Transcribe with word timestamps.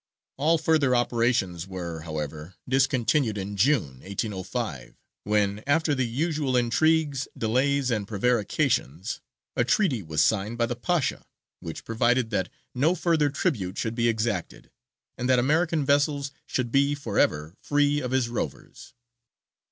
All 0.37 0.57
further 0.57 0.95
operations 0.95 1.67
were, 1.67 1.99
however, 1.99 2.55
discontinued 2.67 3.37
in 3.37 3.55
June, 3.55 3.99
1805, 3.99 4.97
when, 5.25 5.61
after 5.67 5.93
the 5.93 6.07
usual 6.07 6.57
intrigues, 6.57 7.27
delays, 7.37 7.91
and 7.91 8.07
prevarications, 8.07 9.21
a 9.55 9.63
treaty 9.63 10.01
was 10.01 10.23
signed 10.23 10.57
by 10.57 10.65
the 10.65 10.75
Pasha, 10.75 11.23
which 11.59 11.85
provided 11.85 12.31
that 12.31 12.49
no 12.73 12.95
further 12.95 13.29
tribute 13.29 13.77
should 13.77 13.93
be 13.93 14.07
exacted, 14.09 14.71
and 15.19 15.29
that 15.29 15.37
American 15.37 15.85
vessels 15.85 16.31
should 16.47 16.71
be 16.71 16.95
for 16.95 17.19
ever 17.19 17.55
free 17.61 18.01
of 18.01 18.09
his 18.09 18.27
rovers. 18.27 18.95